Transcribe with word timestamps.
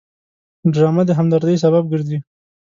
ډرامه 0.73 1.03
د 1.05 1.11
همدردۍ 1.19 1.55
سبب 1.63 1.83
ګرځي 1.91 2.17